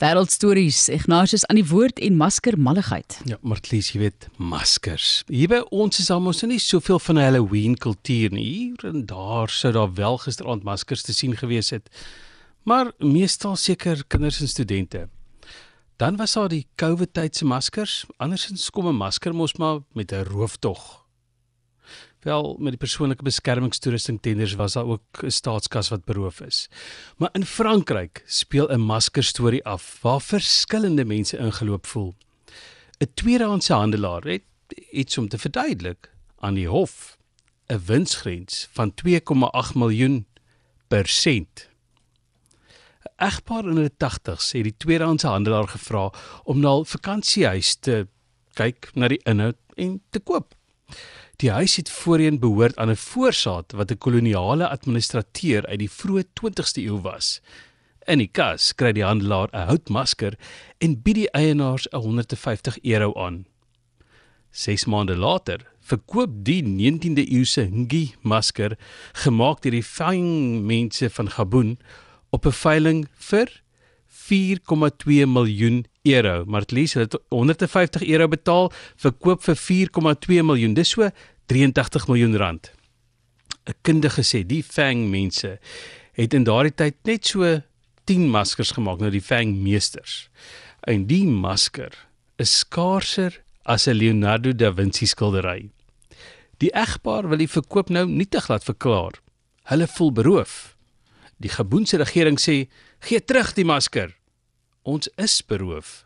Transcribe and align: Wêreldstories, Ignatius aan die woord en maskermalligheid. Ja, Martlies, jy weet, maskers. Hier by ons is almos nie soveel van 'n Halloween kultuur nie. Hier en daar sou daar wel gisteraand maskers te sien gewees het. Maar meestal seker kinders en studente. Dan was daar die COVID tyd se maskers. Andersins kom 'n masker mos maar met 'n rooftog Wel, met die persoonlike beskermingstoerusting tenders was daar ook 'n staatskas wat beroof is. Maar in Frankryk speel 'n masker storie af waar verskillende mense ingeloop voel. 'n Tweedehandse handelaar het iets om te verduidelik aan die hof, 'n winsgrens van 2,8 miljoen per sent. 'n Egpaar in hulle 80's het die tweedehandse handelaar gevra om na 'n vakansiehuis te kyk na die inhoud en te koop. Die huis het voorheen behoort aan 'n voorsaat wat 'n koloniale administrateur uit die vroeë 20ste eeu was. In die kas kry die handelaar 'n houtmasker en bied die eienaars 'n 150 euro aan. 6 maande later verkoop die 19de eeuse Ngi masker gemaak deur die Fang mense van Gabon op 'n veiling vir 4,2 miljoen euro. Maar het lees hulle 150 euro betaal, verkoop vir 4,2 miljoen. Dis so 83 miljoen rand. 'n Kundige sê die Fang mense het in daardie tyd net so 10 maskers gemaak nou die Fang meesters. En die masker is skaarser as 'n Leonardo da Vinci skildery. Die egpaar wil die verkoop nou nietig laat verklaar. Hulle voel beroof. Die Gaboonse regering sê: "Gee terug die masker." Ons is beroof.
Wêreldstories, 0.00 0.86
Ignatius 0.88 1.42
aan 1.44 1.58
die 1.58 1.66
woord 1.68 1.98
en 2.00 2.14
maskermalligheid. 2.16 3.18
Ja, 3.28 3.36
Martlies, 3.44 3.90
jy 3.92 3.98
weet, 4.00 4.30
maskers. 4.40 5.26
Hier 5.28 5.50
by 5.52 5.58
ons 5.76 6.00
is 6.00 6.08
almos 6.08 6.40
nie 6.48 6.56
soveel 6.56 6.96
van 7.04 7.18
'n 7.18 7.26
Halloween 7.26 7.74
kultuur 7.76 8.32
nie. 8.32 8.44
Hier 8.48 8.86
en 8.88 9.04
daar 9.04 9.50
sou 9.50 9.72
daar 9.72 9.92
wel 9.94 10.16
gisteraand 10.18 10.62
maskers 10.64 11.02
te 11.02 11.12
sien 11.12 11.36
gewees 11.36 11.70
het. 11.70 11.90
Maar 12.64 12.92
meestal 12.98 13.56
seker 13.56 14.04
kinders 14.06 14.40
en 14.40 14.48
studente. 14.48 15.08
Dan 15.96 16.16
was 16.16 16.32
daar 16.32 16.48
die 16.48 16.66
COVID 16.76 17.12
tyd 17.12 17.36
se 17.36 17.44
maskers. 17.44 18.06
Andersins 18.16 18.70
kom 18.70 18.86
'n 18.88 18.96
masker 18.96 19.34
mos 19.34 19.54
maar 19.58 19.80
met 19.92 20.12
'n 20.12 20.24
rooftog 20.24 20.99
Wel, 22.20 22.56
met 22.58 22.74
die 22.74 22.80
persoonlike 22.80 23.24
beskermingstoerusting 23.24 24.18
tenders 24.20 24.54
was 24.54 24.72
daar 24.72 24.84
ook 24.84 25.22
'n 25.22 25.30
staatskas 25.30 25.88
wat 25.88 26.04
beroof 26.04 26.40
is. 26.40 26.68
Maar 27.16 27.28
in 27.32 27.44
Frankryk 27.44 28.22
speel 28.26 28.68
'n 28.68 28.80
masker 28.80 29.24
storie 29.24 29.64
af 29.64 29.98
waar 30.02 30.20
verskillende 30.20 31.04
mense 31.04 31.36
ingeloop 31.36 31.86
voel. 31.86 32.14
'n 32.98 33.10
Tweedehandse 33.14 33.72
handelaar 33.72 34.22
het 34.22 34.42
iets 34.90 35.18
om 35.18 35.28
te 35.28 35.38
verduidelik 35.38 36.12
aan 36.38 36.54
die 36.54 36.68
hof, 36.68 37.16
'n 37.66 37.80
winsgrens 37.84 38.68
van 38.72 38.94
2,8 38.94 39.74
miljoen 39.74 40.26
per 40.88 41.08
sent. 41.08 41.68
'n 43.02 43.24
Egpaar 43.24 43.64
in 43.64 43.76
hulle 43.76 43.96
80's 43.96 44.52
het 44.52 44.62
die 44.62 44.76
tweedehandse 44.76 45.26
handelaar 45.26 45.68
gevra 45.68 46.12
om 46.44 46.60
na 46.60 46.78
'n 46.78 46.86
vakansiehuis 46.86 47.74
te 47.74 48.06
kyk 48.52 48.90
na 48.94 49.08
die 49.08 49.20
inhoud 49.22 49.56
en 49.74 50.02
te 50.10 50.20
koop. 50.20 50.58
Die 51.40 51.50
huis 51.50 51.76
het 51.76 51.90
voorheen 51.90 52.38
behoort 52.38 52.76
aan 52.76 52.90
'n 52.90 52.96
voorsaat 52.96 53.72
wat 53.72 53.90
'n 53.90 53.98
koloniale 53.98 54.68
administrateur 54.68 55.66
uit 55.66 55.78
die 55.78 55.90
vroeë 55.90 56.24
20ste 56.34 56.82
eeu 56.82 57.00
was. 57.00 57.40
In 58.06 58.18
die 58.18 58.30
kas 58.32 58.74
kry 58.74 58.92
die 58.92 59.04
handelaar 59.04 59.48
'n 59.52 59.66
houtmasker 59.66 60.34
en 60.78 61.02
bied 61.02 61.14
die 61.14 61.30
eienaars 61.30 61.88
'n 61.92 61.96
150 61.96 62.78
euro 62.82 63.14
aan. 63.14 63.46
6 64.50 64.84
maande 64.84 65.16
later 65.16 65.60
verkoop 65.80 66.30
die 66.44 66.62
19de 66.62 67.24
eeuse 67.30 67.68
Ngi 67.70 68.14
masker 68.20 68.76
gemaak 69.12 69.62
deur 69.62 69.72
die 69.72 69.82
Fang 69.86 70.62
mense 70.66 71.10
van 71.10 71.30
Gabon 71.30 71.78
op 72.30 72.46
'n 72.46 72.52
veiling 72.52 73.08
vir 73.30 73.62
4,2 74.10 75.26
miljoen 75.26 75.84
euro. 76.02 76.44
Maar 76.46 76.60
het 76.60 76.70
lees 76.70 76.94
hulle 76.94 77.08
150 77.28 78.02
euro 78.02 78.28
betaal, 78.28 78.72
verkoop 78.96 79.42
vir 79.42 79.56
4,2 79.56 80.42
miljoen. 80.44 80.74
Dis 80.74 80.94
so 80.96 81.10
83 81.46 82.06
miljoen 82.08 82.36
rand. 82.36 82.72
'n 83.66 83.74
Kundige 83.82 84.22
sê 84.22 84.42
die 84.46 84.62
Fang 84.62 85.08
mense 85.10 85.58
het 86.12 86.34
in 86.34 86.44
daardie 86.44 86.74
tyd 86.74 86.96
net 87.04 87.26
so 87.26 87.60
10 88.04 88.28
maskers 88.30 88.72
gemaak 88.74 89.00
nou 89.00 89.10
die 89.10 89.22
Fang 89.22 89.54
meesters. 89.62 90.28
En 90.88 91.06
die 91.06 91.26
masker 91.26 91.92
is 92.38 92.58
skaarser 92.64 93.42
as 93.64 93.86
'n 93.86 93.94
Leonardo 93.94 94.52
da 94.52 94.72
Vinci 94.72 95.06
skildery. 95.06 95.70
Die 96.58 96.72
egpaar 96.72 97.28
wil 97.28 97.38
die 97.38 97.48
verkoop 97.48 97.88
nou 97.88 98.06
nietig 98.06 98.48
laat 98.48 98.64
verklaar. 98.64 99.20
Hulle 99.64 99.86
voel 99.86 100.12
beroof. 100.12 100.76
Die 101.40 101.48
Gaboonse 101.48 101.96
regering 101.96 102.38
sê: 102.38 102.68
"Gee 103.00 103.20
terug 103.24 103.54
die 103.56 103.64
masker." 103.64 104.16
Ons 104.82 105.08
is 105.16 105.40
beroof. 105.42 106.04